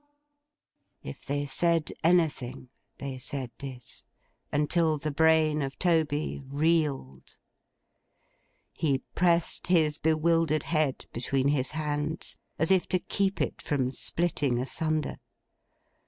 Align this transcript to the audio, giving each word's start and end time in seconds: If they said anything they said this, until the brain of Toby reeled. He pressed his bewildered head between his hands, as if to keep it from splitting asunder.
If 1.03 1.27
they 1.27 1.45
said 1.45 1.91
anything 2.03 2.69
they 2.97 3.19
said 3.19 3.51
this, 3.59 4.07
until 4.51 4.97
the 4.97 5.11
brain 5.11 5.61
of 5.61 5.77
Toby 5.77 6.41
reeled. 6.47 7.37
He 8.73 9.03
pressed 9.13 9.67
his 9.67 9.99
bewildered 9.99 10.63
head 10.63 11.05
between 11.13 11.49
his 11.49 11.69
hands, 11.77 12.35
as 12.57 12.71
if 12.71 12.87
to 12.89 12.97
keep 12.97 13.39
it 13.39 13.61
from 13.61 13.91
splitting 13.91 14.57
asunder. 14.57 15.17